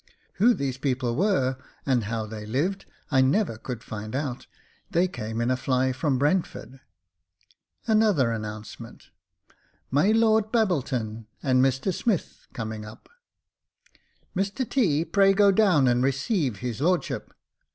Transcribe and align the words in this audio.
Who 0.41 0.55
these 0.55 0.79
people 0.79 1.15
were, 1.15 1.57
and 1.85 2.05
how 2.05 2.25
they 2.25 2.43
lived, 2.47 2.87
I 3.11 3.21
never 3.21 3.59
could 3.59 3.83
find 3.83 4.15
out: 4.15 4.47
they 4.89 5.07
came 5.07 5.39
in 5.39 5.51
a 5.51 5.55
fly 5.55 5.91
from 5.91 6.17
Brentford. 6.17 6.79
Another 7.85 8.31
announcement." 8.31 9.11
My 9.91 10.09
Lord 10.09 10.51
Babbleton 10.51 11.27
and 11.43 11.61
Mr 11.63 11.93
Smith 11.93 12.47
coming 12.51 12.83
up."" 12.83 13.09
Mr 14.35 14.67
T., 14.67 15.05
pray 15.05 15.33
go 15.33 15.51
down 15.51 15.87
and 15.87 16.01
receive 16.01 16.57
his 16.65 16.81
lordship." 16.81 17.31